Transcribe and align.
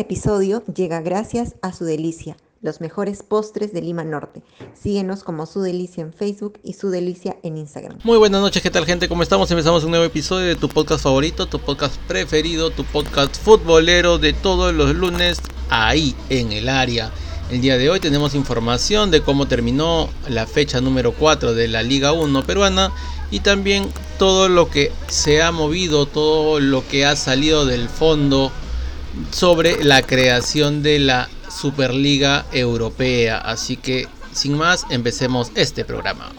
Episodio 0.00 0.62
llega 0.66 1.00
gracias 1.00 1.54
a 1.62 1.72
Su 1.72 1.86
Delicia, 1.86 2.36
los 2.60 2.82
mejores 2.82 3.22
postres 3.22 3.72
de 3.72 3.80
Lima 3.80 4.04
Norte. 4.04 4.42
Síguenos 4.74 5.24
como 5.24 5.46
Su 5.46 5.62
Delicia 5.62 6.02
en 6.02 6.12
Facebook 6.12 6.60
y 6.62 6.74
Su 6.74 6.90
Delicia 6.90 7.38
en 7.42 7.56
Instagram. 7.56 7.98
Muy 8.04 8.18
buenas 8.18 8.42
noches, 8.42 8.62
¿qué 8.62 8.70
tal 8.70 8.84
gente? 8.84 9.08
¿Cómo 9.08 9.22
estamos? 9.22 9.50
Empezamos 9.50 9.84
un 9.84 9.90
nuevo 9.90 10.04
episodio 10.04 10.48
de 10.48 10.54
tu 10.54 10.68
podcast 10.68 11.02
favorito, 11.02 11.46
tu 11.46 11.58
podcast 11.60 11.96
preferido, 12.02 12.70
tu 12.70 12.84
podcast 12.84 13.36
futbolero 13.36 14.18
de 14.18 14.34
todos 14.34 14.74
los 14.74 14.94
lunes 14.94 15.40
ahí 15.70 16.14
en 16.28 16.52
el 16.52 16.68
área. 16.68 17.10
El 17.50 17.62
día 17.62 17.78
de 17.78 17.88
hoy 17.88 17.98
tenemos 17.98 18.34
información 18.34 19.10
de 19.10 19.22
cómo 19.22 19.48
terminó 19.48 20.10
la 20.28 20.46
fecha 20.46 20.82
número 20.82 21.12
4 21.12 21.54
de 21.54 21.68
la 21.68 21.82
Liga 21.82 22.12
1 22.12 22.44
peruana 22.44 22.92
y 23.30 23.40
también 23.40 23.88
todo 24.18 24.50
lo 24.50 24.68
que 24.68 24.92
se 25.08 25.42
ha 25.42 25.52
movido, 25.52 26.04
todo 26.04 26.60
lo 26.60 26.86
que 26.86 27.06
ha 27.06 27.16
salido 27.16 27.64
del 27.64 27.88
fondo 27.88 28.52
sobre 29.30 29.82
la 29.84 30.02
creación 30.02 30.82
de 30.82 30.98
la 30.98 31.28
Superliga 31.50 32.46
Europea. 32.52 33.38
Así 33.38 33.76
que, 33.76 34.08
sin 34.32 34.56
más, 34.56 34.86
empecemos 34.90 35.50
este 35.54 35.84
programa. 35.84 36.30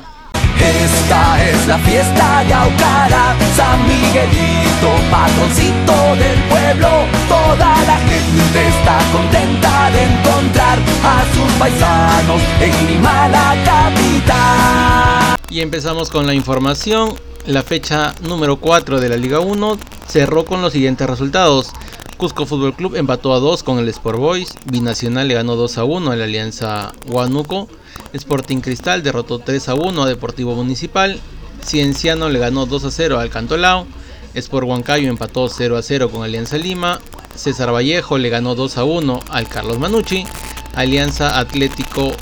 Esta 0.59 1.49
es 1.49 1.67
la 1.67 1.77
fiesta 1.79 2.43
de 2.43 2.53
Aucara, 2.53 3.35
San 3.55 3.79
Miguelito, 3.87 4.89
patroncito 5.11 6.15
del 6.15 6.39
pueblo. 6.49 7.05
Toda 7.27 7.83
la 7.85 7.97
gente 7.99 8.67
está 8.67 8.99
contenta 9.11 9.91
de 9.91 10.03
encontrar 10.03 10.79
a 11.03 11.23
sus 11.33 11.51
paisanos 11.53 12.41
en 12.59 12.87
Lima, 12.87 13.27
la 13.29 13.55
capital. 13.63 15.37
Y 15.49 15.61
empezamos 15.61 16.09
con 16.09 16.25
la 16.25 16.33
información. 16.33 17.15
La 17.45 17.63
fecha 17.63 18.13
número 18.23 18.57
4 18.57 18.99
de 18.99 19.09
la 19.09 19.15
Liga 19.15 19.39
1 19.39 19.77
cerró 20.07 20.43
con 20.45 20.61
los 20.61 20.73
siguientes 20.73 21.07
resultados. 21.07 21.71
Cusco 22.17 22.47
Fútbol 22.47 22.73
Club 22.73 22.95
empató 22.95 23.31
a 23.31 23.39
2 23.39 23.61
con 23.61 23.77
el 23.77 23.87
Sport 23.89 24.17
Boys. 24.17 24.55
Binacional 24.65 25.27
le 25.27 25.35
ganó 25.35 25.55
2 25.55 25.77
a 25.77 25.83
1 25.83 26.11
a 26.11 26.15
la 26.15 26.23
Alianza 26.23 26.91
Huánuco. 27.05 27.67
Sporting 28.11 28.57
Cristal 28.57 29.03
derrotó 29.03 29.37
3 29.37 29.69
a 29.69 29.75
1 29.75 30.01
a 30.01 30.07
Deportivo 30.07 30.55
Municipal. 30.55 31.19
Cienciano 31.63 32.29
le 32.29 32.39
ganó 32.39 32.65
2 32.65 32.85
a 32.85 32.91
0 32.91 33.19
al 33.19 33.29
Cantolao. 33.29 33.85
Sport 34.33 34.67
Huancayo 34.67 35.09
empató 35.09 35.47
0 35.47 35.77
a 35.77 35.83
0 35.83 36.09
con 36.09 36.23
Alianza 36.23 36.57
Lima. 36.57 36.99
César 37.35 37.71
Vallejo 37.71 38.17
le 38.17 38.29
ganó 38.29 38.55
2 38.55 38.79
a 38.79 38.83
1 38.83 39.19
al 39.29 39.47
Carlos 39.47 39.77
Manucci. 39.77 40.25
Alianza 40.73 41.37
Atlético 41.37 42.13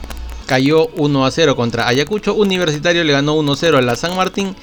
cayó 0.46 0.88
1 0.98 1.26
a 1.26 1.32
0 1.32 1.56
contra 1.56 1.88
Ayacucho. 1.88 2.34
Universitario 2.34 3.06
le 3.06 3.14
ganó 3.14 3.36
1 3.36 3.50
a 3.50 3.56
0 3.56 3.78
a 3.78 3.82
la 3.82 3.96
San 3.96 4.18
Martín. 4.18 4.58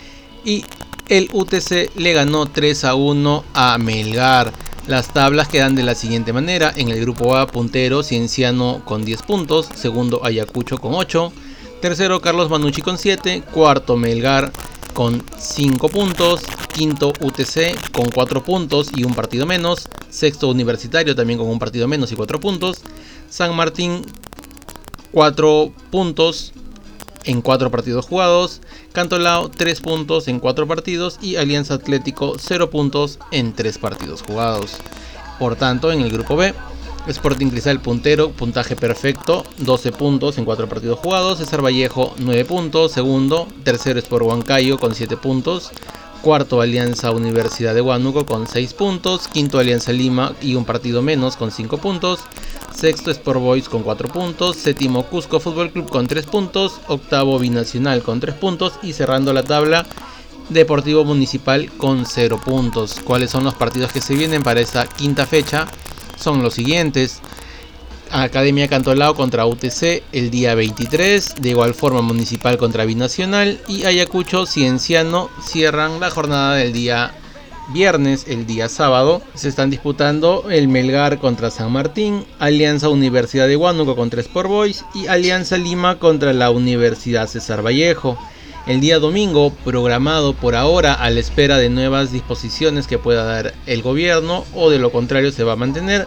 Y 0.45 0.67
el 1.09 1.31
UTC 1.33 1.91
le 1.97 2.13
ganó 2.13 2.45
3 2.45 2.85
a 2.85 2.95
1 2.97 3.45
a 3.55 3.79
Melgar. 3.79 4.53
Las 4.89 5.13
tablas 5.13 5.47
quedan 5.47 5.77
de 5.77 5.85
la 5.85 5.95
siguiente 5.95 6.33
manera. 6.33 6.73
En 6.75 6.89
el 6.89 7.01
grupo 7.01 7.37
A, 7.37 7.47
puntero 7.47 8.03
Cienciano 8.03 8.83
con 8.85 9.05
10 9.05 9.23
puntos. 9.23 9.69
Segundo, 9.77 10.25
Ayacucho 10.25 10.79
con 10.79 10.95
8. 10.95 11.33
Tercero, 11.81 12.21
Carlos 12.21 12.51
Manucci 12.51 12.83
con 12.83 12.99
7. 12.99 13.45
Cuarto, 13.53 13.97
Melgar 13.97 14.51
con 14.93 15.23
5 15.39 15.89
puntos. 15.89 16.43
Quinto, 16.75 17.13
UTC 17.21 17.93
con 17.93 18.09
4 18.11 18.43
puntos 18.43 18.91
y 18.97 19.05
un 19.05 19.15
partido 19.15 19.47
menos. 19.47 19.89
Sexto, 20.11 20.49
Universitario 20.49 21.15
también 21.15 21.39
con 21.39 21.49
un 21.49 21.61
partido 21.61 21.87
menos 21.87 22.11
y 22.11 22.17
4 22.17 22.41
puntos. 22.41 22.83
San 23.31 23.55
Martín 23.55 24.05
4 25.13 25.73
puntos 25.93 26.53
en 27.25 27.43
4 27.43 27.71
partidos 27.71 28.07
jugados. 28.07 28.61
Cantolao 28.93 29.51
3 29.51 29.81
puntos 29.81 30.29
en 30.29 30.41
4 30.41 30.67
partidos 30.67 31.19
y 31.21 31.37
Alianza 31.37 31.75
Atlético 31.75 32.37
0 32.39 32.71
puntos 32.71 33.19
en 33.31 33.53
3 33.53 33.79
partidos 33.79 34.23
jugados. 34.23 34.77
Por 35.39 35.57
tanto, 35.57 35.91
en 35.93 36.03
el 36.03 36.11
grupo 36.13 36.37
B, 36.37 36.55
Sporting 37.07 37.49
Cristal 37.49 37.81
puntero, 37.81 38.31
puntaje 38.31 38.77
perfecto, 38.77 39.45
12 39.59 39.93
puntos 39.93 40.39
en 40.39 40.45
4 40.45 40.69
partidos 40.69 40.99
jugados. 41.01 41.39
César 41.39 41.65
Vallejo 41.65 42.15
9 42.19 42.45
puntos, 42.45 42.93
segundo. 42.93 43.49
Tercero 43.65 43.99
Sport 43.99 44.25
Huancayo 44.25 44.79
con 44.79 44.95
7 44.95 45.17
puntos. 45.17 45.71
Cuarto 46.23 46.61
Alianza 46.61 47.11
Universidad 47.11 47.75
de 47.75 47.81
Huánuco 47.81 48.25
con 48.25 48.47
6 48.47 48.75
puntos. 48.75 49.27
Quinto 49.27 49.59
Alianza 49.59 49.93
Lima 49.93 50.35
y 50.41 50.55
un 50.55 50.65
partido 50.65 51.03
menos 51.03 51.37
con 51.37 51.51
5 51.51 51.79
puntos. 51.79 52.21
Sexto 52.75 53.11
Sport 53.11 53.41
Boys 53.41 53.69
con 53.69 53.83
4 53.83 54.09
puntos. 54.09 54.57
Séptimo 54.57 55.05
Cusco 55.05 55.41
Fútbol 55.41 55.71
Club 55.71 55.89
con 55.89 56.07
3 56.07 56.27
puntos. 56.27 56.81
Octavo 56.89 57.39
Binacional 57.39 58.03
con 58.03 58.21
3 58.21 58.35
puntos. 58.35 58.75
Y 58.83 58.93
cerrando 58.93 59.33
la 59.33 59.43
tabla, 59.43 59.87
Deportivo 60.49 61.05
Municipal 61.05 61.71
con 61.77 62.07
0 62.07 62.41
puntos. 62.45 62.97
¿Cuáles 63.05 63.31
son 63.31 63.45
los 63.45 63.55
partidos 63.55 63.93
que 63.93 64.01
se 64.01 64.15
vienen 64.15 64.43
para 64.43 64.61
esa 64.61 64.87
quinta 64.87 65.27
fecha? 65.27 65.67
Son 66.19 66.43
los 66.43 66.55
siguientes. 66.55 67.21
Academia 68.11 68.69
Cantolao 68.69 69.15
contra 69.15 69.47
UTC 69.47 70.03
el 70.13 70.31
día 70.31 70.55
23, 70.55 71.37
de 71.41 71.49
igual 71.49 71.73
forma 71.73 72.03
Municipal 72.03 72.59
contra 72.59 72.85
Binacional 72.85 73.59
y 73.69 73.85
Ayacucho 73.85 74.45
Cienciano 74.45 75.31
cierran 75.43 75.99
la 75.99 76.11
jornada 76.11 76.57
del 76.57 76.75
día 76.75 77.15
viernes, 77.69 78.27
el 78.29 78.47
día 78.47 78.69
sábado, 78.69 79.23
se 79.35 79.49
están 79.49 79.71
disputando 79.71 80.47
el 80.51 80.69
Melgar 80.69 81.19
contra 81.19 81.51
San 81.51 81.73
Martín, 81.73 82.25
Alianza 82.39 82.89
Universidad 82.89 83.47
de 83.47 83.57
Huánuco 83.57 83.97
contra 83.97 84.21
Sport 84.21 84.49
Boys 84.49 84.85
y 84.95 85.07
Alianza 85.07 85.57
Lima 85.57 85.99
contra 85.99 86.33
la 86.33 86.51
Universidad 86.51 87.29
César 87.29 87.65
Vallejo. 87.65 88.19
El 88.67 88.81
día 88.81 88.99
domingo, 88.99 89.53
programado 89.65 90.35
por 90.35 90.55
ahora 90.55 90.95
a 90.95 91.11
la 91.11 91.21
espera 91.21 91.59
de 91.59 91.69
nuevas 91.69 92.13
disposiciones 92.13 92.87
que 92.87 92.99
pueda 92.99 93.25
dar 93.25 93.55
el 93.67 93.83
gobierno 93.83 94.45
o 94.55 94.71
de 94.71 94.79
lo 94.79 94.93
contrario 94.93 95.33
se 95.33 95.45
va 95.45 95.55
a 95.55 95.57
mantener, 95.57 96.07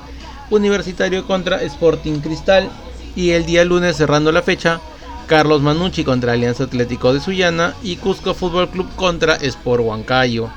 Universitario 0.50 1.26
contra 1.26 1.62
Sporting 1.64 2.20
Cristal 2.20 2.70
y 3.16 3.32
el 3.32 3.46
día 3.46 3.66
lunes 3.66 3.98
cerrando 3.98 4.32
la 4.32 4.42
fecha, 4.42 4.80
Carlos 5.28 5.62
Manucci 5.62 6.04
contra 6.04 6.34
Alianza 6.34 6.66
Atlético 6.66 7.14
de 7.14 7.20
Sullana 7.20 7.74
y 7.82 7.96
Cusco 7.96 8.34
Fútbol 8.34 8.70
Club 8.70 8.88
contra 8.96 9.36
Sport 9.36 9.84
Huancayo. 9.84 10.50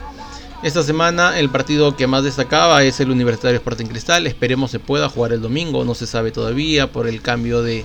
Esta 0.61 0.83
semana 0.83 1.39
el 1.39 1.51
partido 1.51 1.95
que 1.95 2.09
más 2.09 2.25
destacaba 2.25 2.83
es 2.83 2.99
el 2.99 3.13
Universitario 3.13 3.59
Sporting 3.59 3.87
Cristal. 3.87 4.27
Esperemos 4.27 4.73
se 4.73 4.81
pueda 4.81 5.09
jugar 5.09 5.33
el 5.33 5.41
domingo, 5.41 5.85
no 5.85 5.95
se 5.95 6.05
sabe 6.05 6.33
todavía 6.33 6.91
por 6.91 7.07
el 7.07 7.23
cambio 7.23 7.63
de 7.63 7.85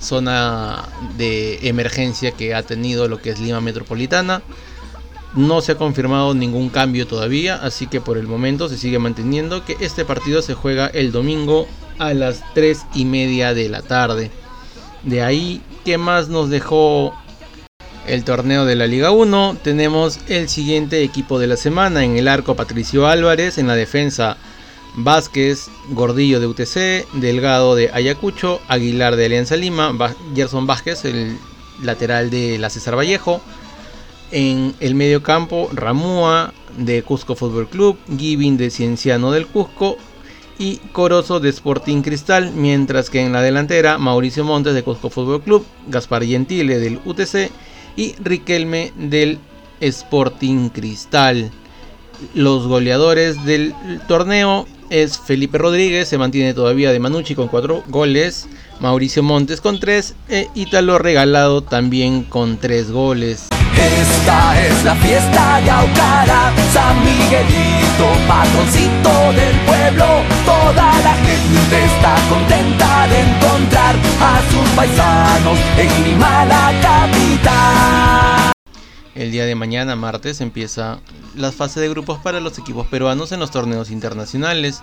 zona 0.00 0.88
de 1.18 1.68
emergencia 1.68 2.32
que 2.32 2.54
ha 2.54 2.62
tenido 2.62 3.06
lo 3.06 3.18
que 3.18 3.30
es 3.30 3.38
Lima 3.38 3.60
Metropolitana. 3.60 4.40
No 5.34 5.60
se 5.60 5.72
ha 5.72 5.76
confirmado 5.76 6.32
ningún 6.32 6.70
cambio 6.70 7.06
todavía, 7.06 7.56
así 7.56 7.86
que 7.86 8.00
por 8.00 8.16
el 8.16 8.26
momento 8.26 8.70
se 8.70 8.78
sigue 8.78 8.98
manteniendo 8.98 9.66
que 9.66 9.76
este 9.80 10.06
partido 10.06 10.40
se 10.40 10.54
juega 10.54 10.86
el 10.86 11.12
domingo 11.12 11.68
a 11.98 12.14
las 12.14 12.42
3 12.54 12.86
y 12.94 13.04
media 13.04 13.52
de 13.52 13.68
la 13.68 13.82
tarde. 13.82 14.30
De 15.02 15.22
ahí, 15.22 15.60
¿qué 15.84 15.98
más 15.98 16.30
nos 16.30 16.48
dejó 16.48 17.14
el 18.06 18.24
torneo 18.24 18.64
de 18.64 18.76
la 18.76 18.86
Liga 18.86 19.10
1. 19.10 19.58
Tenemos 19.62 20.20
el 20.28 20.48
siguiente 20.48 21.02
equipo 21.02 21.38
de 21.38 21.46
la 21.46 21.56
semana 21.56 22.04
en 22.04 22.16
el 22.16 22.28
arco 22.28 22.54
Patricio 22.54 23.06
Álvarez, 23.06 23.58
en 23.58 23.66
la 23.66 23.74
defensa 23.74 24.36
Vázquez, 24.96 25.68
Gordillo 25.90 26.40
de 26.40 26.46
UTC, 26.46 27.06
Delgado 27.14 27.74
de 27.74 27.90
Ayacucho, 27.92 28.60
Aguilar 28.68 29.16
de 29.16 29.26
Alianza 29.26 29.56
Lima, 29.56 29.94
Gerson 30.34 30.66
Vázquez, 30.66 31.04
el 31.04 31.36
lateral 31.82 32.30
de 32.30 32.58
la 32.58 32.70
César 32.70 32.96
Vallejo. 32.96 33.40
En 34.30 34.74
el 34.80 34.94
medio 34.94 35.22
campo, 35.22 35.68
Ramúa 35.72 36.52
de 36.76 37.02
Cusco 37.02 37.36
Fútbol 37.36 37.68
Club, 37.68 37.98
Giving 38.16 38.56
de 38.56 38.70
Cienciano 38.70 39.30
del 39.30 39.46
Cusco 39.46 39.96
y 40.58 40.78
Corozo 40.92 41.38
de 41.38 41.50
Sporting 41.50 42.02
Cristal, 42.02 42.52
mientras 42.52 43.10
que 43.10 43.20
en 43.20 43.32
la 43.32 43.42
delantera 43.42 43.98
Mauricio 43.98 44.44
Montes 44.44 44.74
de 44.74 44.82
Cusco 44.82 45.10
Fútbol 45.10 45.42
Club, 45.42 45.64
Gaspar 45.88 46.24
Gentile 46.24 46.78
del 46.78 47.00
UTC 47.04 47.50
y 47.96 48.14
Riquelme 48.22 48.92
del 48.96 49.38
Sporting 49.80 50.68
Cristal. 50.68 51.50
Los 52.34 52.66
goleadores 52.66 53.44
del 53.44 53.74
torneo 54.08 54.66
es 54.90 55.18
Felipe 55.18 55.58
Rodríguez, 55.58 56.08
se 56.08 56.18
mantiene 56.18 56.54
todavía 56.54 56.92
de 56.92 56.98
Manucci 56.98 57.34
con 57.34 57.48
4 57.48 57.84
goles, 57.88 58.48
Mauricio 58.80 59.22
Montes 59.22 59.60
con 59.60 59.80
3 59.80 60.14
e 60.28 60.48
Ítalo 60.54 60.98
Regalado 60.98 61.62
también 61.62 62.22
con 62.22 62.58
3 62.58 62.90
goles. 62.90 63.48
Esta 63.76 64.66
es 64.66 64.84
la 64.84 64.94
fiesta 64.96 65.60
de 65.62 65.70
Aucara, 65.70 66.52
San 66.72 66.98
Miguelito, 67.04 68.08
patroncito 68.26 69.32
del 69.32 69.54
pueblo. 69.66 70.06
Toda 70.44 70.98
la 71.02 71.14
gente 71.14 71.84
está 71.84 72.16
contenta 72.30 73.06
de 73.08 73.20
encontrar 73.20 73.94
a 74.20 74.40
sus 74.50 74.68
paisanos 74.70 75.58
en 75.76 76.04
Lima, 76.04 76.44
la 76.46 76.72
capital. 76.80 77.85
El 79.16 79.32
día 79.32 79.46
de 79.46 79.54
mañana, 79.54 79.96
martes, 79.96 80.42
empieza 80.42 81.00
la 81.34 81.50
fase 81.50 81.80
de 81.80 81.88
grupos 81.88 82.18
para 82.18 82.38
los 82.38 82.58
equipos 82.58 82.86
peruanos 82.86 83.32
en 83.32 83.40
los 83.40 83.50
torneos 83.50 83.90
internacionales. 83.90 84.82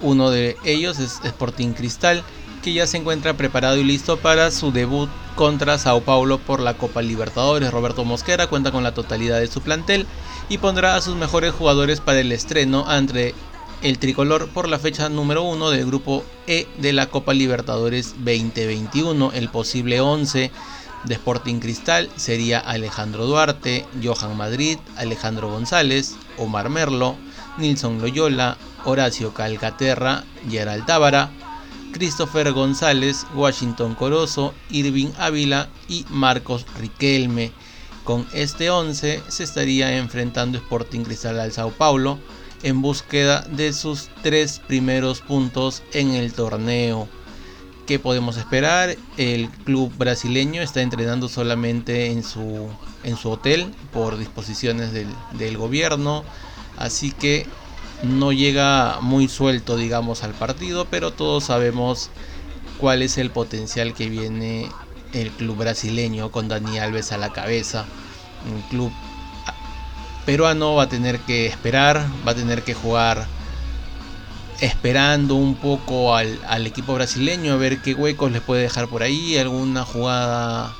Uno 0.00 0.30
de 0.30 0.56
ellos 0.64 1.00
es 1.00 1.18
Sporting 1.24 1.72
Cristal, 1.72 2.22
que 2.62 2.72
ya 2.72 2.86
se 2.86 2.98
encuentra 2.98 3.36
preparado 3.36 3.76
y 3.76 3.82
listo 3.82 4.16
para 4.16 4.52
su 4.52 4.70
debut 4.70 5.10
contra 5.34 5.76
Sao 5.76 6.02
Paulo 6.02 6.38
por 6.38 6.60
la 6.60 6.74
Copa 6.74 7.02
Libertadores. 7.02 7.72
Roberto 7.72 8.04
Mosquera 8.04 8.46
cuenta 8.46 8.70
con 8.70 8.84
la 8.84 8.94
totalidad 8.94 9.40
de 9.40 9.48
su 9.48 9.60
plantel 9.60 10.06
y 10.48 10.58
pondrá 10.58 10.94
a 10.94 11.00
sus 11.00 11.16
mejores 11.16 11.52
jugadores 11.52 12.00
para 12.00 12.20
el 12.20 12.30
estreno 12.30 12.84
ante 12.86 13.34
el 13.82 13.98
tricolor 13.98 14.48
por 14.50 14.68
la 14.68 14.78
fecha 14.78 15.08
número 15.08 15.42
1 15.42 15.70
del 15.70 15.84
grupo 15.84 16.24
E 16.46 16.68
de 16.78 16.92
la 16.92 17.06
Copa 17.06 17.34
Libertadores 17.34 18.14
2021. 18.18 19.32
El 19.32 19.48
posible 19.48 20.00
11 20.00 20.52
de 21.04 21.14
Sporting 21.14 21.60
Cristal 21.60 22.10
sería 22.16 22.58
Alejandro 22.58 23.26
Duarte, 23.26 23.86
Johan 24.02 24.36
Madrid, 24.36 24.78
Alejandro 24.96 25.50
González, 25.50 26.16
Omar 26.36 26.68
Merlo, 26.68 27.16
Nilson 27.58 28.00
Loyola, 28.00 28.56
Horacio 28.84 29.34
Calcaterra, 29.34 30.24
Gerald 30.48 30.86
Tábara, 30.86 31.30
Christopher 31.92 32.52
González, 32.52 33.26
Washington 33.34 33.94
Corozo, 33.94 34.54
Irving 34.70 35.10
Ávila 35.18 35.68
y 35.88 36.04
Marcos 36.10 36.66
Riquelme. 36.78 37.52
Con 38.04 38.26
este 38.32 38.70
11 38.70 39.22
se 39.28 39.44
estaría 39.44 39.96
enfrentando 39.98 40.58
Sporting 40.58 41.00
Cristal 41.00 41.40
al 41.40 41.52
Sao 41.52 41.70
Paulo 41.70 42.18
en 42.62 42.82
búsqueda 42.82 43.42
de 43.50 43.72
sus 43.72 44.08
tres 44.22 44.60
primeros 44.66 45.20
puntos 45.20 45.82
en 45.92 46.10
el 46.10 46.32
torneo. 46.32 47.08
¿Qué 47.88 47.98
podemos 47.98 48.36
esperar? 48.36 48.98
El 49.16 49.48
club 49.48 49.90
brasileño 49.96 50.60
está 50.60 50.82
entrenando 50.82 51.26
solamente 51.26 52.10
en 52.10 52.22
su, 52.22 52.68
en 53.02 53.16
su 53.16 53.30
hotel 53.30 53.72
por 53.94 54.18
disposiciones 54.18 54.92
del, 54.92 55.08
del 55.38 55.56
gobierno, 55.56 56.22
así 56.76 57.12
que 57.12 57.46
no 58.02 58.30
llega 58.32 59.00
muy 59.00 59.26
suelto, 59.26 59.78
digamos, 59.78 60.22
al 60.22 60.34
partido, 60.34 60.86
pero 60.90 61.14
todos 61.14 61.44
sabemos 61.44 62.10
cuál 62.76 63.00
es 63.00 63.16
el 63.16 63.30
potencial 63.30 63.94
que 63.94 64.10
viene 64.10 64.68
el 65.14 65.30
club 65.30 65.56
brasileño 65.56 66.30
con 66.30 66.46
Dani 66.46 66.78
Alves 66.78 67.10
a 67.12 67.16
la 67.16 67.32
cabeza. 67.32 67.86
Un 68.52 68.60
club 68.68 68.92
peruano 70.26 70.74
va 70.74 70.82
a 70.82 70.88
tener 70.90 71.20
que 71.20 71.46
esperar, 71.46 72.06
va 72.26 72.32
a 72.32 72.34
tener 72.34 72.64
que 72.64 72.74
jugar 72.74 73.26
esperando 74.60 75.34
un 75.34 75.54
poco 75.54 76.14
al, 76.14 76.38
al, 76.48 76.66
equipo 76.66 76.94
brasileño 76.94 77.52
a 77.52 77.56
ver 77.56 77.80
qué 77.80 77.94
huecos 77.94 78.32
les 78.32 78.42
puede 78.42 78.62
dejar 78.62 78.88
por 78.88 79.02
ahí, 79.02 79.36
alguna 79.36 79.84
jugada 79.84 80.74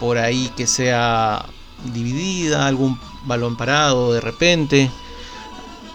por 0.00 0.18
ahí 0.18 0.50
que 0.56 0.66
sea 0.66 1.46
dividida, 1.92 2.66
algún 2.66 2.98
balón 3.26 3.56
parado 3.56 4.12
de 4.12 4.20
repente. 4.20 4.90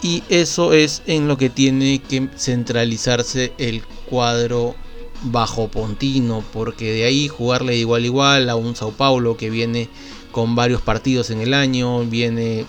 Y 0.02 0.24
eso 0.30 0.74
es 0.74 1.02
en 1.08 1.28
lo 1.28 1.38
que 1.38 1.50
tiene 1.50 2.00
que 2.00 2.30
centralizarse 2.38 3.54
el 3.58 3.84
cuadro 4.06 4.76
bajo 5.24 5.68
Pontino, 5.68 6.44
porque 6.54 6.92
de 6.92 7.04
ahí 7.04 7.28
jugarle 7.28 7.76
igual 7.76 8.06
igual 8.06 8.50
a 8.50 8.56
un 8.56 8.76
Sao 8.76 8.92
Paulo 8.92 9.36
que 9.36 9.50
viene 9.50 9.90
con 10.32 10.56
varios 10.56 10.82
partidos 10.82 11.32
en 11.32 11.42
el 11.42 11.54
año, 11.54 12.06
viene 12.06 12.66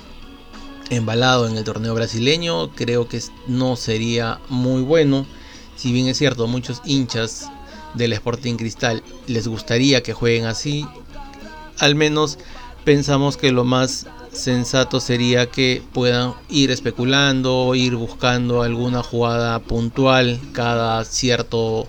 embalado 0.90 1.48
en 1.48 1.56
el 1.56 1.64
torneo 1.64 1.94
brasileño, 1.94 2.70
creo 2.75 3.08
que 3.08 3.20
no 3.46 3.76
sería 3.76 4.40
muy 4.48 4.82
bueno. 4.82 5.26
Si 5.76 5.92
bien 5.92 6.08
es 6.08 6.19
cierto, 6.19 6.46
muchos 6.46 6.82
hinchas 6.84 7.48
del 7.94 8.12
Sporting 8.12 8.56
Cristal 8.56 9.02
les 9.26 9.48
gustaría 9.48 10.02
que 10.02 10.12
jueguen 10.12 10.46
así, 10.46 10.87
al 11.78 11.94
menos 11.94 12.38
pensamos 12.84 13.37
que 13.37 13.52
lo 13.52 13.64
más 13.64 14.06
sensato 14.32 15.00
sería 15.00 15.50
que 15.50 15.82
puedan 15.92 16.34
ir 16.48 16.70
especulando, 16.70 17.75
ir 17.75 17.96
buscando 17.96 18.62
alguna 18.62 19.02
jugada 19.02 19.58
puntual 19.58 20.38
cada 20.52 21.04
cierto 21.04 21.88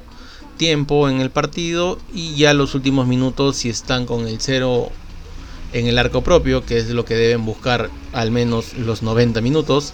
tiempo 0.58 1.10
en 1.10 1.22
el 1.22 1.32
partido 1.32 1.98
y 2.14 2.36
ya 2.36 2.54
los 2.54 2.76
últimos 2.76 3.08
minutos 3.08 3.58
si 3.58 3.70
están 3.70 4.06
con 4.06 4.28
el 4.28 4.40
cero 4.40 4.92
en 5.74 5.88
el 5.88 5.98
arco 5.98 6.22
propio, 6.22 6.66
que 6.66 6.78
es 6.78 6.90
lo 6.90 7.06
que 7.06 7.16
deben 7.16 7.46
buscar 7.46 7.90
al 8.14 8.32
menos 8.32 8.74
los 8.74 9.04
90 9.04 9.42
minutos, 9.42 9.94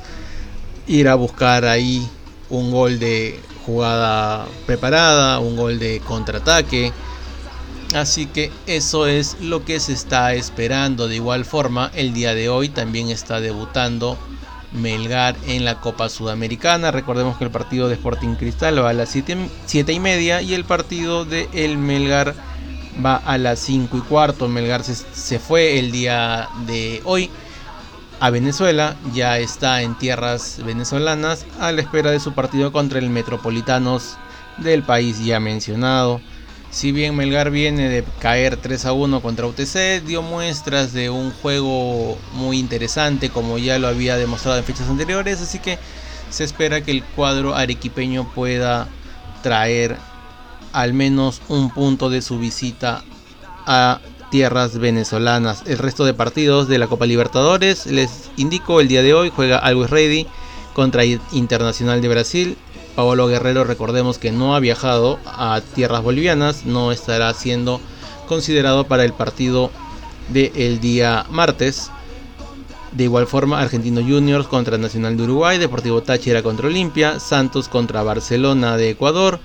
ir 0.87 1.07
a 1.07 1.15
buscar 1.15 1.65
ahí 1.65 2.07
un 2.49 2.71
gol 2.71 2.99
de 2.99 3.39
jugada 3.65 4.47
preparada, 4.65 5.39
un 5.39 5.55
gol 5.55 5.79
de 5.79 5.99
contraataque. 5.99 6.91
Así 7.93 8.25
que 8.25 8.51
eso 8.65 9.07
es 9.07 9.37
lo 9.39 9.63
que 9.63 9.79
se 9.79 9.93
está 9.93 10.33
esperando. 10.33 11.07
De 11.07 11.15
igual 11.15 11.45
forma, 11.45 11.91
el 11.93 12.13
día 12.13 12.33
de 12.33 12.49
hoy 12.49 12.69
también 12.69 13.09
está 13.09 13.39
debutando 13.39 14.17
Melgar 14.73 15.35
en 15.47 15.63
la 15.63 15.79
Copa 15.79 16.09
Sudamericana. 16.09 16.91
Recordemos 16.91 17.37
que 17.37 17.45
el 17.45 17.51
partido 17.51 17.87
de 17.87 17.95
Sporting 17.95 18.35
Cristal 18.35 18.83
va 18.83 18.89
a 18.89 18.93
las 18.93 19.09
7 19.09 19.93
y 19.93 19.99
media 19.99 20.41
y 20.41 20.53
el 20.53 20.65
partido 20.65 21.23
de 21.25 21.47
el 21.53 21.77
Melgar 21.77 22.35
va 23.03 23.17
a 23.17 23.37
las 23.37 23.59
5 23.59 23.97
y 23.97 24.01
cuarto. 24.01 24.47
Melgar 24.47 24.83
se, 24.83 25.39
fue 25.39 25.79
el 25.79 25.91
día 25.91 26.49
de 26.65 27.01
hoy 27.05 27.29
a 28.19 28.29
Venezuela, 28.29 28.95
ya 29.13 29.37
está 29.37 29.81
en 29.83 29.95
tierras 29.95 30.59
venezolanas 30.65 31.45
a 31.59 31.71
la 31.71 31.81
espera 31.81 32.09
de 32.09 32.19
su 32.19 32.33
partido 32.33 32.71
contra 32.71 32.99
el 32.99 33.09
Metropolitanos 33.09 34.17
del 34.57 34.83
país 34.83 35.23
ya 35.23 35.39
mencionado. 35.39 36.19
Si 36.71 36.91
bien 36.91 37.15
Melgar 37.15 37.51
viene 37.51 37.89
de 37.89 38.03
caer 38.19 38.57
3 38.57 38.85
a 38.87 38.93
1 38.93 39.21
contra 39.21 39.45
UTC, 39.45 40.03
dio 40.05 40.21
muestras 40.21 40.93
de 40.93 41.09
un 41.09 41.31
juego 41.31 42.17
muy 42.33 42.59
interesante 42.59 43.29
como 43.29 43.57
ya 43.57 43.79
lo 43.79 43.87
había 43.87 44.17
demostrado 44.17 44.57
en 44.57 44.63
fechas 44.63 44.89
anteriores, 44.89 45.41
así 45.41 45.59
que 45.59 45.79
se 46.29 46.43
espera 46.43 46.81
que 46.81 46.91
el 46.91 47.03
cuadro 47.03 47.55
arequipeño 47.55 48.29
pueda 48.33 48.87
traer 49.43 49.95
al 50.77 50.93
menos 50.93 51.41
un 51.47 51.71
punto 51.71 52.11
de 52.11 52.21
su 52.21 52.37
visita 52.37 53.03
a 53.65 53.99
tierras 54.29 54.77
venezolanas. 54.77 55.63
El 55.65 55.79
resto 55.79 56.05
de 56.05 56.13
partidos 56.13 56.67
de 56.67 56.77
la 56.77 56.85
Copa 56.85 57.07
Libertadores, 57.07 57.87
les 57.87 58.29
indico, 58.37 58.79
el 58.79 58.87
día 58.87 59.01
de 59.01 59.15
hoy 59.15 59.31
juega 59.35 59.57
Always 59.57 59.89
Ready 59.89 60.27
contra 60.75 61.03
Internacional 61.03 61.99
de 61.99 62.09
Brasil. 62.09 62.57
Paolo 62.95 63.25
Guerrero, 63.25 63.63
recordemos 63.63 64.19
que 64.19 64.31
no 64.31 64.55
ha 64.55 64.59
viajado 64.59 65.17
a 65.25 65.61
tierras 65.73 66.03
bolivianas, 66.03 66.63
no 66.67 66.91
estará 66.91 67.33
siendo 67.33 67.81
considerado 68.27 68.83
para 68.83 69.03
el 69.03 69.13
partido 69.13 69.71
del 70.29 70.79
día 70.79 71.25
martes. 71.31 71.89
De 72.91 73.05
igual 73.05 73.25
forma, 73.25 73.59
Argentino 73.59 74.01
Juniors 74.01 74.45
contra 74.45 74.77
Nacional 74.77 75.17
de 75.17 75.23
Uruguay, 75.23 75.57
Deportivo 75.57 76.03
Táchira 76.03 76.43
contra 76.43 76.67
Olimpia, 76.67 77.19
Santos 77.19 77.67
contra 77.67 78.03
Barcelona 78.03 78.77
de 78.77 78.91
Ecuador, 78.91 79.39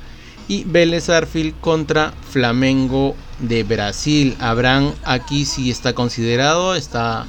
y 0.48 0.64
Vélez 0.64 1.08
Arfield 1.08 1.58
contra 1.60 2.12
Flamengo 2.30 3.14
de 3.38 3.62
Brasil. 3.64 4.36
Abraham 4.40 4.92
aquí 5.04 5.44
sí 5.44 5.70
está 5.70 5.94
considerado, 5.94 6.74
está 6.74 7.26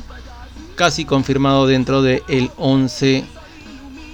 casi 0.75 1.05
confirmado 1.05 1.67
dentro 1.67 2.01
del 2.01 2.23
el 2.27 2.49
11 2.57 3.23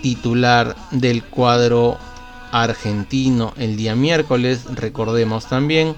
titular 0.01 0.75
del 0.91 1.23
cuadro 1.23 1.97
argentino 2.51 3.53
el 3.57 3.77
día 3.77 3.95
miércoles. 3.95 4.65
Recordemos 4.73 5.47
también 5.47 5.95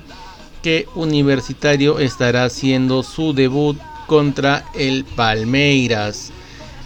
que 0.62 0.88
Universitario 0.96 2.00
estará 2.00 2.46
haciendo 2.46 3.04
su 3.04 3.34
debut 3.34 3.78
contra 4.08 4.66
el 4.75 5.06
Palmeiras. 5.06 6.32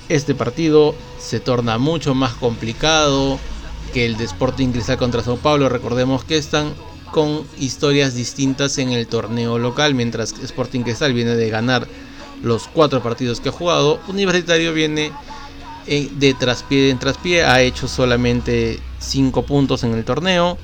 Este 0.08 0.36
partido 0.36 0.96
se 1.20 1.39
torna 1.39 1.78
mucho 1.78 2.13
más 2.13 2.34
complicado 2.34 3.39
que 3.96 4.06
el 4.06 4.18
de 4.18 4.25
Sporting 4.25 4.74
Cristal 4.74 4.98
contra 4.98 5.24
Sao 5.24 5.38
Paulo. 5.38 5.70
Recordemos 5.70 6.25
que 6.25 6.38
están 6.38 6.74
con 7.14 7.48
historias 7.58 8.14
distintas 8.14 8.78
en 8.78 8.92
el 8.92 9.08
torneo 9.08 9.58
local, 9.58 9.96
mientras 9.96 10.34
que 10.34 10.44
Sporting 10.44 10.82
Cristal 10.82 11.14
viene 11.14 11.36
de 11.36 11.50
ganar 11.50 11.88
los 12.44 12.68
cuatro 12.68 13.02
partidos 13.02 13.40
que 13.40 13.48
ha 13.48 13.54
jugado. 13.54 14.02
Universitario 14.10 14.74
viene 14.74 15.14
eh, 15.88 16.10
de 16.14 16.34
traspié 16.34 16.90
en 16.90 17.00
traspié, 17.00 17.46
ha 17.46 17.62
hecho 17.62 17.88
solamente 17.88 18.82
cinco 19.00 19.46
puntos 19.46 19.86
en 19.86 19.94
el 19.94 20.04
torneo 20.04 20.58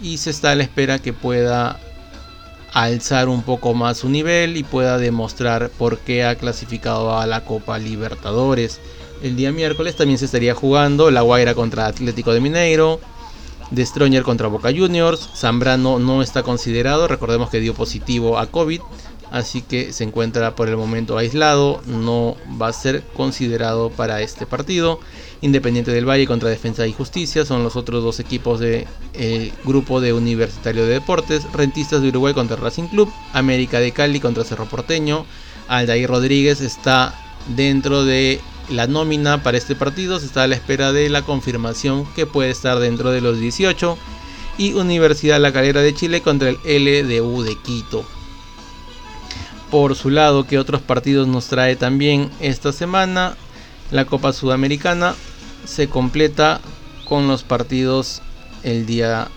y 0.00 0.16
se 0.16 0.30
está 0.30 0.52
a 0.52 0.54
la 0.54 0.62
espera 0.62 0.98
que 0.98 1.12
pueda 1.12 1.78
alzar 2.72 3.28
un 3.28 3.42
poco 3.42 3.74
más 3.74 3.98
su 3.98 4.08
nivel 4.08 4.56
y 4.56 4.62
pueda 4.62 4.96
demostrar 4.96 5.68
por 5.68 5.98
qué 5.98 6.24
ha 6.24 6.36
clasificado 6.36 7.18
a 7.18 7.26
la 7.26 7.44
Copa 7.44 7.78
Libertadores. 7.78 8.80
El 9.22 9.36
día 9.36 9.52
miércoles 9.52 9.94
también 9.94 10.18
se 10.18 10.24
estaría 10.24 10.52
jugando 10.52 11.12
La 11.12 11.20
Guaira 11.20 11.54
contra 11.54 11.86
Atlético 11.86 12.34
de 12.34 12.40
Mineiro, 12.40 12.98
Destroyer 13.70 14.24
contra 14.24 14.48
Boca 14.48 14.72
Juniors, 14.76 15.30
Zambrano 15.36 16.00
no 16.00 16.22
está 16.22 16.42
considerado, 16.42 17.06
recordemos 17.06 17.48
que 17.48 17.60
dio 17.60 17.72
positivo 17.72 18.36
a 18.36 18.48
COVID, 18.48 18.80
así 19.30 19.62
que 19.62 19.92
se 19.92 20.02
encuentra 20.02 20.56
por 20.56 20.68
el 20.68 20.76
momento 20.76 21.16
aislado, 21.16 21.80
no 21.86 22.36
va 22.60 22.66
a 22.66 22.72
ser 22.72 23.04
considerado 23.14 23.90
para 23.90 24.20
este 24.22 24.44
partido. 24.44 24.98
Independiente 25.40 25.92
del 25.92 26.08
Valle 26.08 26.26
contra 26.26 26.48
Defensa 26.48 26.84
y 26.88 26.92
Justicia 26.92 27.44
son 27.44 27.62
los 27.62 27.76
otros 27.76 28.02
dos 28.02 28.18
equipos 28.18 28.58
del 28.58 28.86
grupo 29.64 30.00
de 30.00 30.12
Universitario 30.12 30.84
de 30.84 30.94
Deportes, 30.94 31.44
Rentistas 31.52 32.02
de 32.02 32.08
Uruguay 32.08 32.34
contra 32.34 32.56
Racing 32.56 32.88
Club, 32.88 33.08
América 33.32 33.78
de 33.78 33.92
Cali 33.92 34.18
contra 34.18 34.42
Cerro 34.42 34.66
Porteño, 34.66 35.26
Aldair 35.68 36.08
Rodríguez 36.08 36.60
está 36.60 37.14
dentro 37.56 38.04
de 38.04 38.40
la 38.72 38.86
nómina 38.86 39.42
para 39.42 39.58
este 39.58 39.74
partido 39.74 40.18
se 40.18 40.26
está 40.26 40.42
a 40.42 40.46
la 40.46 40.54
espera 40.56 40.92
de 40.92 41.08
la 41.08 41.22
confirmación 41.22 42.06
que 42.14 42.26
puede 42.26 42.50
estar 42.50 42.78
dentro 42.78 43.10
de 43.10 43.20
los 43.20 43.38
18 43.38 43.98
y 44.58 44.72
Universidad 44.72 45.40
La 45.40 45.52
Calera 45.52 45.80
de 45.80 45.94
Chile 45.94 46.20
contra 46.20 46.50
el 46.50 46.58
LDU 46.64 47.42
de 47.42 47.56
Quito. 47.56 48.04
Por 49.70 49.94
su 49.94 50.10
lado, 50.10 50.46
que 50.46 50.58
otros 50.58 50.82
partidos 50.82 51.26
nos 51.28 51.46
trae 51.46 51.76
también 51.76 52.30
esta 52.40 52.72
semana? 52.72 53.36
La 53.90 54.04
Copa 54.04 54.32
Sudamericana 54.32 55.14
se 55.64 55.88
completa 55.88 56.60
con 57.08 57.28
los 57.28 57.42
partidos 57.42 58.20
el 58.62 58.84
día 58.84 59.28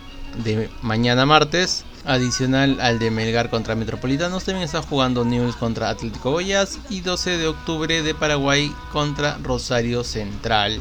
de 0.44 0.70
mañana 0.82 1.25
martes. 1.25 1.85
Adicional 2.05 2.79
al 2.81 3.00
de 3.00 3.09
Melgar 3.09 3.50
contra 3.50 3.75
Metropolitanos, 3.75 4.43
también 4.43 4.65
está 4.65 4.81
jugando 4.81 5.25
News 5.25 5.55
contra 5.55 5.89
Atlético 5.89 6.31
Goyas 6.31 6.79
y 6.89 7.01
12 7.01 7.38
de 7.38 7.47
octubre 7.47 8.01
de 8.01 8.13
Paraguay 8.13 8.71
contra 8.91 9.38
Rosario 9.41 10.03
Central. 10.03 10.79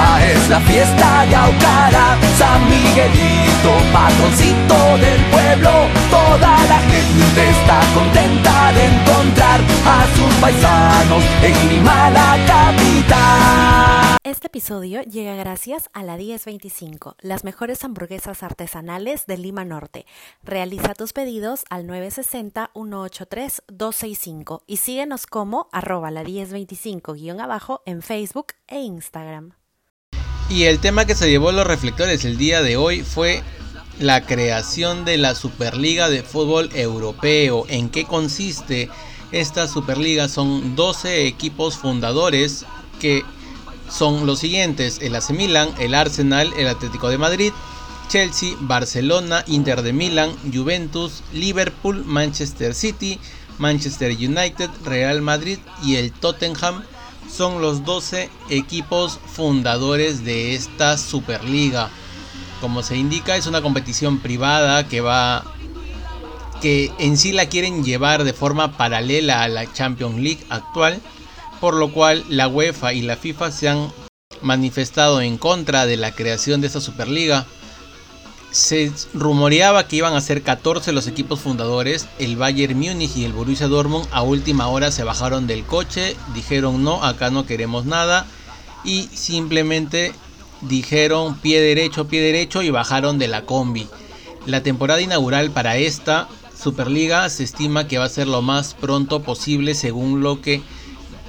Esta 0.00 0.32
es 0.32 0.48
la 0.48 0.60
fiesta 0.60 1.26
de 1.26 1.36
Aucara, 1.36 2.18
San 2.38 2.64
Miguelito, 2.70 3.74
patroncito 3.92 4.96
del 4.96 5.22
pueblo. 5.26 5.90
Toda 6.08 6.56
la 6.68 6.78
gente 6.78 7.50
está 7.50 7.82
contenta 7.92 8.72
de 8.72 8.86
encontrar 8.86 9.60
a 9.84 10.06
sus 10.16 10.32
paisanos 10.40 11.22
en 11.42 11.68
Lima, 11.68 12.08
la 12.10 12.38
capital. 12.46 14.16
Este 14.24 14.46
episodio 14.46 15.02
llega 15.02 15.34
gracias 15.34 15.90
a 15.92 16.02
la 16.02 16.16
1025, 16.16 17.16
las 17.20 17.44
mejores 17.44 17.84
hamburguesas 17.84 18.42
artesanales 18.42 19.26
de 19.26 19.36
Lima 19.36 19.66
Norte. 19.66 20.06
Realiza 20.42 20.94
tus 20.94 21.12
pedidos 21.12 21.64
al 21.68 21.86
960-183-265 21.86 24.62
y 24.66 24.78
síguenos 24.78 25.26
como 25.26 25.68
arroba 25.72 26.10
la 26.10 26.24
1025-abajo 26.24 27.82
en 27.84 28.00
Facebook 28.00 28.54
e 28.66 28.80
Instagram. 28.80 29.59
Y 30.50 30.64
el 30.64 30.80
tema 30.80 31.04
que 31.04 31.14
se 31.14 31.30
llevó 31.30 31.52
los 31.52 31.64
reflectores 31.64 32.24
el 32.24 32.36
día 32.36 32.60
de 32.60 32.76
hoy 32.76 33.02
fue 33.02 33.44
la 34.00 34.26
creación 34.26 35.04
de 35.04 35.16
la 35.16 35.36
Superliga 35.36 36.10
de 36.10 36.24
Fútbol 36.24 36.70
Europeo. 36.74 37.66
¿En 37.68 37.88
qué 37.88 38.04
consiste 38.04 38.90
esta 39.30 39.68
Superliga? 39.68 40.28
Son 40.28 40.74
12 40.74 41.28
equipos 41.28 41.76
fundadores 41.76 42.66
que 42.98 43.22
son 43.88 44.26
los 44.26 44.40
siguientes, 44.40 44.98
el 45.00 45.14
AC 45.14 45.30
Milan, 45.30 45.70
el 45.78 45.94
Arsenal, 45.94 46.52
el 46.58 46.66
Atlético 46.66 47.10
de 47.10 47.18
Madrid, 47.18 47.52
Chelsea, 48.08 48.56
Barcelona, 48.58 49.44
Inter 49.46 49.82
de 49.82 49.92
Milán, 49.92 50.32
Juventus, 50.52 51.22
Liverpool, 51.32 52.04
Manchester 52.04 52.74
City, 52.74 53.20
Manchester 53.58 54.10
United, 54.10 54.68
Real 54.84 55.22
Madrid 55.22 55.60
y 55.84 55.94
el 55.94 56.10
Tottenham 56.10 56.82
son 57.30 57.60
los 57.60 57.84
12 57.84 58.28
equipos 58.50 59.18
fundadores 59.32 60.24
de 60.24 60.54
esta 60.54 60.98
Superliga. 60.98 61.90
Como 62.60 62.82
se 62.82 62.96
indica, 62.96 63.36
es 63.36 63.46
una 63.46 63.62
competición 63.62 64.18
privada 64.18 64.86
que 64.88 65.00
va 65.00 65.44
que 66.60 66.92
en 66.98 67.16
sí 67.16 67.32
la 67.32 67.46
quieren 67.46 67.84
llevar 67.84 68.24
de 68.24 68.34
forma 68.34 68.76
paralela 68.76 69.42
a 69.42 69.48
la 69.48 69.72
Champions 69.72 70.16
League 70.16 70.44
actual 70.50 71.00
por 71.60 71.74
lo 71.74 71.92
cual 71.92 72.24
la 72.28 72.48
UEFA 72.48 72.94
y 72.94 73.02
la 73.02 73.16
FIFA 73.16 73.52
se 73.52 73.68
han 73.68 73.92
manifestado 74.40 75.20
en 75.20 75.36
contra 75.36 75.86
de 75.86 75.98
la 75.98 76.12
creación 76.12 76.60
de 76.60 76.66
esta 76.66 76.80
Superliga. 76.80 77.46
Se 78.50 78.92
rumoreaba 79.14 79.86
que 79.86 79.96
iban 79.96 80.14
a 80.14 80.20
ser 80.20 80.42
14 80.42 80.92
los 80.92 81.06
equipos 81.06 81.40
fundadores, 81.40 82.08
el 82.18 82.36
Bayern 82.36 82.76
Múnich 82.76 83.16
y 83.16 83.24
el 83.24 83.32
Borussia 83.32 83.68
Dortmund 83.68 84.08
a 84.10 84.22
última 84.22 84.66
hora 84.66 84.90
se 84.90 85.04
bajaron 85.04 85.46
del 85.46 85.64
coche, 85.64 86.16
dijeron 86.34 86.82
no, 86.82 87.04
acá 87.04 87.30
no 87.30 87.46
queremos 87.46 87.84
nada 87.84 88.26
y 88.84 89.08
simplemente 89.12 90.12
dijeron 90.62 91.36
pie 91.36 91.60
derecho, 91.60 92.08
pie 92.08 92.20
derecho 92.20 92.62
y 92.62 92.70
bajaron 92.70 93.18
de 93.18 93.28
la 93.28 93.42
combi. 93.42 93.88
La 94.46 94.62
temporada 94.62 95.00
inaugural 95.00 95.50
para 95.50 95.76
esta 95.76 96.28
Superliga 96.60 97.28
se 97.30 97.44
estima 97.44 97.86
que 97.86 97.98
va 97.98 98.04
a 98.04 98.08
ser 98.08 98.26
lo 98.26 98.42
más 98.42 98.74
pronto 98.74 99.22
posible 99.22 99.74
según 99.74 100.22
lo 100.22 100.40
que 100.40 100.62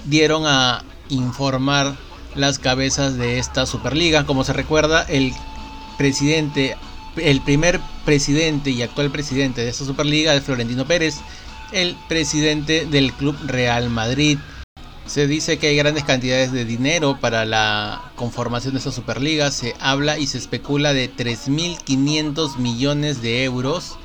dieron 0.06 0.46
a 0.46 0.84
informar 1.10 1.96
las 2.36 2.60
cabezas 2.60 3.18
de 3.18 3.38
esta 3.40 3.66
Superliga. 3.66 4.25
Como 4.25 4.44
se 4.44 4.54
recuerda, 4.54 5.04
el 5.04 5.34
presidente, 5.98 6.75
el 7.18 7.41
primer 7.41 7.80
presidente 8.06 8.72
y 8.72 8.82
actual 8.82 9.12
presidente 9.12 9.62
de 9.62 9.70
esta 9.70 9.86
Superliga 9.86 10.34
es 10.34 10.44
Florentino 10.44 10.86
Pérez, 10.86 11.18
el 11.72 11.96
presidente 12.08 12.86
del 12.86 13.13
Club 13.13 13.38
Real 13.46 13.89
Madrid. 13.89 14.38
Se 15.06 15.27
dice 15.27 15.58
que 15.58 15.68
hay 15.68 15.75
grandes 15.75 16.03
cantidades 16.03 16.51
de 16.51 16.63
dinero 16.63 17.18
para 17.20 17.44
la 17.46 18.01
conformación 18.15 18.74
de 18.74 18.80
esta 18.80 18.91
Superliga. 18.91 19.51
Se 19.51 19.75
habla 19.80 20.18
y 20.18 20.27
se 20.27 20.38
especula 20.38 20.94
de 20.94 21.12
3.500 21.13 22.58
millones 22.58 23.22
de 23.22 23.44
euros, 23.44 23.98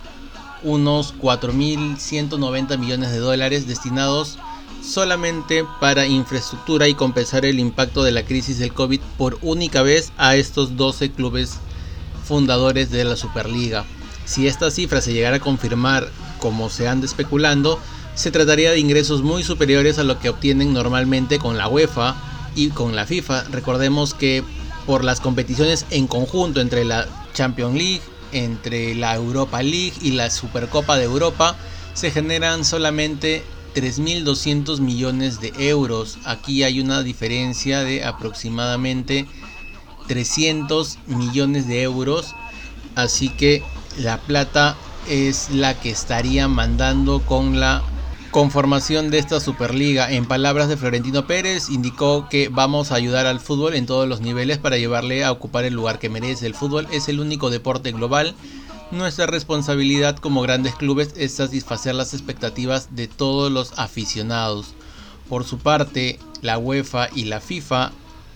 unos 0.64 1.14
4.190 1.18 2.78
millones 2.78 3.12
de 3.12 3.18
dólares 3.18 3.68
destinados 3.68 4.38
solamente 4.82 5.64
para 5.80 6.06
infraestructura 6.06 6.88
y 6.88 6.94
compensar 6.94 7.44
el 7.44 7.60
impacto 7.60 8.02
de 8.02 8.12
la 8.12 8.24
crisis 8.24 8.58
del 8.58 8.72
COVID 8.72 9.00
por 9.16 9.38
única 9.42 9.82
vez 9.82 10.12
a 10.16 10.36
estos 10.36 10.76
12 10.76 11.12
clubes 11.12 11.60
fundadores 12.26 12.90
de 12.90 13.04
la 13.04 13.16
Superliga. 13.16 13.84
Si 14.24 14.46
esta 14.46 14.70
cifra 14.70 15.00
se 15.00 15.12
llegara 15.12 15.36
a 15.36 15.40
confirmar 15.40 16.10
como 16.40 16.68
se 16.68 16.88
anda 16.88 17.06
especulando, 17.06 17.80
se 18.14 18.30
trataría 18.30 18.72
de 18.72 18.78
ingresos 18.78 19.22
muy 19.22 19.42
superiores 19.42 19.98
a 19.98 20.04
lo 20.04 20.18
que 20.18 20.28
obtienen 20.28 20.72
normalmente 20.72 21.38
con 21.38 21.56
la 21.56 21.68
UEFA 21.68 22.16
y 22.54 22.70
con 22.70 22.96
la 22.96 23.06
FIFA. 23.06 23.44
Recordemos 23.44 24.14
que 24.14 24.42
por 24.86 25.04
las 25.04 25.20
competiciones 25.20 25.86
en 25.90 26.06
conjunto 26.06 26.60
entre 26.60 26.84
la 26.84 27.06
Champions 27.34 27.74
League, 27.74 28.02
entre 28.32 28.94
la 28.94 29.14
Europa 29.14 29.62
League 29.62 29.94
y 30.00 30.12
la 30.12 30.30
Supercopa 30.30 30.96
de 30.96 31.04
Europa, 31.04 31.56
se 31.94 32.10
generan 32.10 32.64
solamente 32.64 33.42
3.200 33.74 34.80
millones 34.80 35.40
de 35.40 35.52
euros. 35.58 36.18
Aquí 36.24 36.62
hay 36.62 36.80
una 36.80 37.02
diferencia 37.02 37.80
de 37.80 38.04
aproximadamente 38.04 39.26
300 40.06 40.98
millones 41.06 41.66
de 41.68 41.82
euros. 41.82 42.34
Así 42.94 43.28
que 43.28 43.62
la 43.98 44.18
plata 44.18 44.76
es 45.08 45.50
la 45.50 45.78
que 45.78 45.90
estaría 45.90 46.48
mandando 46.48 47.20
con 47.20 47.60
la 47.60 47.82
conformación 48.30 49.10
de 49.10 49.18
esta 49.18 49.40
Superliga. 49.40 50.10
En 50.10 50.26
palabras 50.26 50.68
de 50.68 50.76
Florentino 50.76 51.26
Pérez, 51.26 51.68
indicó 51.70 52.28
que 52.28 52.48
vamos 52.48 52.92
a 52.92 52.96
ayudar 52.96 53.26
al 53.26 53.40
fútbol 53.40 53.74
en 53.74 53.86
todos 53.86 54.08
los 54.08 54.20
niveles 54.20 54.58
para 54.58 54.78
llevarle 54.78 55.24
a 55.24 55.32
ocupar 55.32 55.64
el 55.64 55.74
lugar 55.74 55.98
que 55.98 56.08
merece. 56.08 56.46
El 56.46 56.54
fútbol 56.54 56.86
es 56.90 57.08
el 57.08 57.20
único 57.20 57.50
deporte 57.50 57.92
global 57.92 58.34
nuestra 58.92 59.26
responsabilidad 59.26 60.16
como 60.16 60.42
grandes 60.42 60.76
clubes 60.76 61.12
es 61.16 61.34
satisfacer 61.34 61.94
las 61.94 62.14
expectativas 62.14 62.94
de 62.94 63.08
todos 63.08 63.50
los 63.50 63.76
aficionados. 63.78 64.74
Por 65.28 65.42
su 65.44 65.58
parte, 65.58 66.20
la 66.40 66.56
UEFA 66.58 67.08
y 67.12 67.24
la 67.24 67.40
FIFA 67.40 67.90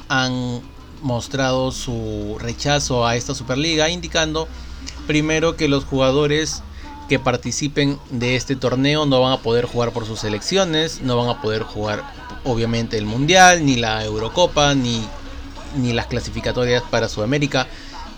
han 0.08 0.60
mostrado 1.02 1.72
su 1.72 2.36
rechazo 2.38 3.06
a 3.06 3.16
esta 3.16 3.34
Superliga, 3.34 3.88
indicando 3.88 4.48
primero 5.06 5.56
que 5.56 5.68
los 5.68 5.84
jugadores 5.84 6.62
que 7.08 7.18
participen 7.18 7.98
de 8.10 8.36
este 8.36 8.56
torneo 8.56 9.06
no 9.06 9.20
van 9.20 9.32
a 9.32 9.42
poder 9.42 9.66
jugar 9.66 9.92
por 9.92 10.06
sus 10.06 10.20
selecciones, 10.20 11.00
no 11.00 11.16
van 11.16 11.28
a 11.28 11.40
poder 11.42 11.62
jugar 11.62 12.04
obviamente 12.44 12.96
el 12.96 13.06
Mundial, 13.06 13.66
ni 13.66 13.76
la 13.76 14.04
Eurocopa, 14.04 14.74
ni, 14.74 15.04
ni 15.76 15.92
las 15.92 16.06
clasificatorias 16.06 16.82
para 16.90 17.08
Sudamérica 17.08 17.66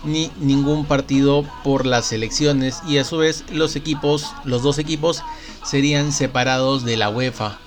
ni 0.03 0.31
ningún 0.39 0.85
partido 0.85 1.45
por 1.63 1.85
las 1.85 2.05
selecciones 2.05 2.81
y 2.87 2.97
a 2.97 3.03
su 3.03 3.17
vez 3.17 3.43
los 3.51 3.75
equipos, 3.75 4.33
los 4.43 4.61
dos 4.63 4.77
equipos 4.77 5.23
serían 5.63 6.11
separados 6.11 6.83
de 6.83 6.97
la 6.97 7.09
UEFA. 7.09 7.57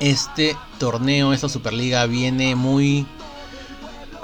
Este 0.00 0.56
torneo, 0.78 1.32
esta 1.32 1.48
Superliga 1.48 2.06
viene 2.06 2.56
muy 2.56 3.06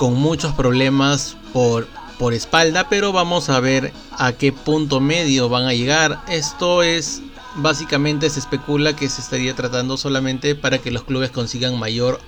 con 0.01 0.15
muchos 0.15 0.55
problemas 0.55 1.37
por 1.53 1.87
por 2.19 2.33
espalda, 2.33 2.89
pero 2.89 3.13
vamos 3.13 3.51
a 3.51 3.61
ver 3.61 3.93
a 4.13 4.33
qué 4.33 4.51
punto 4.51 4.99
medio 4.99 5.51
van 5.51 5.67
a 5.67 5.75
llegar. 5.75 6.23
Esto 6.27 6.83
es 6.83 7.21
básicamente 7.57 8.31
se 8.31 8.41
especula 8.41 8.97
que 8.97 9.11
se 9.11 9.21
estaría 9.21 9.55
tratando 9.55 9.99
solamente 9.99 10.55
para 10.55 10.79
que 10.79 10.91
los 10.91 11.05
clubes 11.05 11.31
consigan 11.31 11.79
mayor 11.79 12.19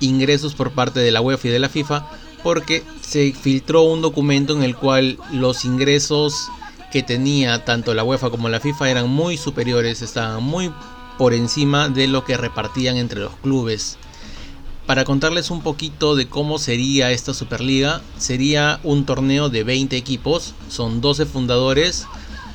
ingresos 0.00 0.54
por 0.54 0.72
parte 0.72 0.98
de 0.98 1.12
la 1.12 1.20
UEFA 1.20 1.46
y 1.46 1.50
de 1.52 1.58
la 1.60 1.68
FIFA 1.68 2.04
porque 2.42 2.82
se 3.00 3.32
filtró 3.32 3.82
un 3.82 4.02
documento 4.02 4.56
en 4.56 4.64
el 4.64 4.74
cual 4.74 5.18
los 5.30 5.64
ingresos 5.64 6.48
que 6.90 7.04
tenía 7.04 7.64
tanto 7.64 7.94
la 7.94 8.02
UEFA 8.02 8.30
como 8.30 8.48
la 8.48 8.58
FIFA 8.58 8.90
eran 8.90 9.08
muy 9.08 9.36
superiores, 9.36 10.02
estaban 10.02 10.42
muy 10.42 10.72
por 11.16 11.32
encima 11.32 11.88
de 11.88 12.08
lo 12.08 12.24
que 12.24 12.36
repartían 12.36 12.96
entre 12.96 13.20
los 13.20 13.36
clubes. 13.36 13.98
Para 14.88 15.04
contarles 15.04 15.50
un 15.50 15.60
poquito 15.60 16.16
de 16.16 16.30
cómo 16.30 16.58
sería 16.58 17.10
esta 17.10 17.34
Superliga, 17.34 18.00
sería 18.16 18.80
un 18.82 19.04
torneo 19.04 19.50
de 19.50 19.62
20 19.62 19.98
equipos, 19.98 20.54
son 20.70 21.02
12 21.02 21.26
fundadores 21.26 22.06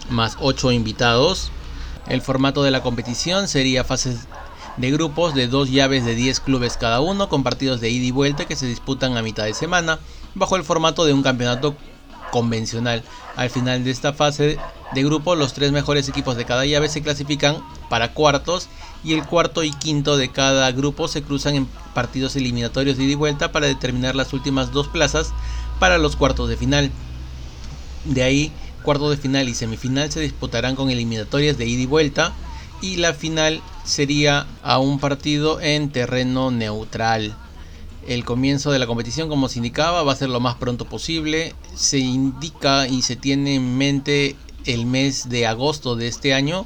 más 0.10 0.36
8 0.40 0.72
invitados. 0.72 1.52
El 2.08 2.24
formato 2.24 2.64
de 2.64 2.72
la 2.72 2.82
competición 2.82 3.48
sería 3.48 3.84
fases 3.84 4.28
de 4.78 4.90
grupos 4.90 5.36
de 5.36 5.48
dos 5.48 5.70
llaves 5.70 6.06
de 6.06 6.16
10 6.16 6.40
clubes 6.40 6.76
cada 6.76 7.02
uno 7.02 7.30
con 7.30 7.44
partidos 7.44 7.80
de 7.82 7.92
ida 7.92 8.06
y 8.08 8.12
vuelta 8.12 8.46
que 8.46 8.56
se 8.56 8.66
disputan 8.66 9.16
a 9.16 9.22
mitad 9.22 9.44
de 9.44 9.54
semana 9.54 10.00
bajo 10.34 10.56
el 10.56 10.64
formato 10.64 11.06
de 11.06 11.14
un 11.14 11.22
campeonato 11.22 11.76
convencional. 12.32 13.04
Al 13.36 13.52
final 13.52 13.84
de 13.84 13.92
esta 13.92 14.12
fase 14.12 14.58
de 14.94 15.04
grupo, 15.04 15.36
los 15.36 15.54
tres 15.54 15.72
mejores 15.72 16.08
equipos 16.08 16.36
de 16.36 16.46
cada 16.46 16.66
llave 16.66 16.90
se 16.90 17.02
clasifican 17.02 17.58
para 17.90 18.14
cuartos 18.14 18.70
y 19.04 19.14
el 19.14 19.26
cuarto 19.26 19.64
y 19.64 19.72
quinto 19.72 20.18
de 20.18 20.30
cada 20.30 20.72
grupo 20.72 21.08
se 21.08 21.24
cruzan 21.24 21.56
en 21.56 21.66
partidos 21.94 22.36
eliminatorios 22.36 22.98
de 22.98 23.04
ida 23.04 23.14
y 23.14 23.16
vuelta 23.16 23.52
para 23.52 23.68
determinar 23.68 24.16
las 24.16 24.34
últimas 24.34 24.72
dos 24.72 24.88
plazas 24.88 25.34
para 25.80 25.98
los 25.98 26.16
cuartos 26.16 26.50
de 26.50 26.58
final. 26.58 26.92
De 28.06 28.24
ahí, 28.24 28.52
cuartos 28.84 29.12
de 29.12 29.18
final 29.18 29.50
y 29.50 29.56
semifinal 29.56 30.12
se 30.12 30.22
disputarán 30.22 30.76
con 30.76 30.90
eliminatorias 30.90 31.58
de 31.58 31.66
ida 31.66 31.82
y 31.82 31.88
vuelta 31.88 32.34
y 32.82 32.98
la 32.98 33.14
final 33.14 33.62
sería 33.86 34.46
a 34.62 34.80
un 34.80 35.00
partido 35.00 35.60
en 35.62 35.90
terreno 35.90 36.52
neutral. 36.52 37.36
El 38.08 38.26
comienzo 38.26 38.72
de 38.72 38.80
la 38.80 38.88
competición, 38.88 39.30
como 39.30 39.48
se 39.48 39.60
indicaba, 39.60 40.04
va 40.04 40.12
a 40.12 40.18
ser 40.18 40.28
lo 40.30 40.42
más 40.42 40.56
pronto 40.56 40.86
posible. 40.86 41.56
Se 41.74 42.00
indica 42.00 42.86
y 42.88 43.02
se 43.02 43.16
tiene 43.16 43.56
en 43.56 43.78
mente 43.78 44.36
el 44.66 44.86
mes 44.86 45.30
de 45.30 45.48
agosto 45.48 45.96
de 45.96 46.08
este 46.08 46.34
año. 46.34 46.66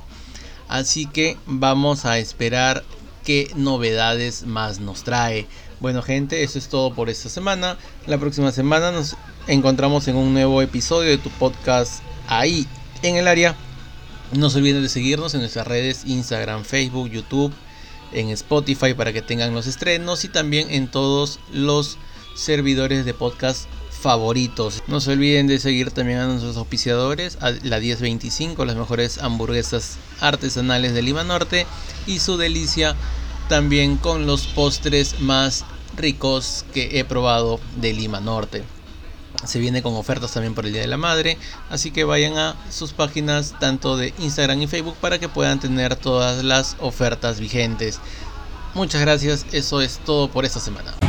Así 0.68 1.06
que 1.06 1.38
vamos 1.46 2.06
a 2.06 2.20
esperar 2.20 2.84
qué 3.24 3.52
novedades 3.56 4.46
más 4.46 4.80
nos 4.80 5.04
trae. 5.04 5.48
Bueno 5.80 6.02
gente, 6.02 6.44
eso 6.44 6.58
es 6.58 6.70
todo 6.70 6.94
por 6.94 7.10
esta 7.10 7.30
semana. 7.30 7.78
La 8.06 8.18
próxima 8.18 8.52
semana 8.52 8.92
nos 8.92 9.16
encontramos 9.48 10.08
en 10.08 10.16
un 10.16 10.34
nuevo 10.34 10.62
episodio 10.62 11.10
de 11.10 11.18
tu 11.18 11.30
podcast 11.30 12.02
ahí 12.28 12.68
en 13.04 13.16
el 13.16 13.28
área. 13.28 13.56
No 14.34 14.50
se 14.50 14.58
olviden 14.58 14.82
de 14.82 14.90
seguirnos 14.90 15.34
en 15.34 15.42
nuestras 15.42 15.68
redes 15.68 16.04
Instagram, 16.06 16.66
Facebook, 16.66 17.10
YouTube, 17.10 17.54
en 18.12 18.30
Spotify 18.30 18.94
para 18.94 19.14
que 19.14 19.22
tengan 19.22 19.54
los 19.54 19.68
estrenos 19.68 20.26
y 20.26 20.30
también 20.30 20.70
en 20.72 20.90
todos 20.90 21.40
los 21.52 21.98
servidores 22.36 23.06
de 23.06 23.14
podcast 23.14 23.68
favoritos. 24.00 24.84
No 24.88 25.00
se 25.00 25.12
olviden 25.12 25.48
de 25.48 25.60
seguir 25.60 25.92
también 25.92 26.20
a 26.20 26.28
nuestros 26.28 26.58
auspiciadores, 26.58 27.38
a 27.42 27.52
la 27.52 27.80
1025, 27.80 28.66
las 28.66 28.76
mejores 28.76 29.18
hamburguesas 29.18 29.98
artesanales 30.20 30.94
de 30.94 31.02
Lima 31.02 31.24
Norte 31.24 31.66
y 32.06 32.20
su 32.20 32.38
delicia 32.38 32.96
también 33.50 33.98
con 33.98 34.28
los 34.28 34.48
postres 34.48 35.20
más 35.20 35.66
ricos 35.96 36.66
que 36.74 37.00
he 37.00 37.06
probado 37.06 37.60
de 37.78 37.94
Lima 37.94 38.20
Norte. 38.20 38.64
Se 39.46 39.60
viene 39.60 39.84
con 39.84 39.96
ofertas 39.96 40.34
también 40.34 40.56
por 40.56 40.66
el 40.66 40.74
Día 40.74 40.82
de 40.82 40.88
la 40.88 40.98
Madre, 40.98 41.38
así 41.70 41.92
que 41.92 42.04
vayan 42.04 42.38
a 42.38 42.56
sus 42.72 42.94
páginas 42.94 43.56
tanto 43.60 43.96
de 43.96 44.14
Instagram 44.20 44.62
y 44.62 44.68
Facebook 44.68 44.96
para 45.00 45.20
que 45.20 45.30
puedan 45.30 45.60
tener 45.60 45.96
todas 45.96 46.44
las 46.44 46.76
ofertas 46.80 47.40
vigentes. 47.40 48.00
Muchas 48.74 49.02
gracias, 49.02 49.46
eso 49.52 49.82
es 49.82 50.00
todo 50.06 50.30
por 50.30 50.46
esta 50.46 50.60
semana. 50.60 51.07